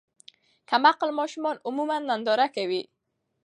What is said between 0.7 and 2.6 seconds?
عقل ماشومان عموماً ننداره